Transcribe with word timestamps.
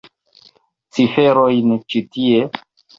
Ciferojn 0.97 1.79
ĉi 1.93 2.05
tie? 2.17 2.45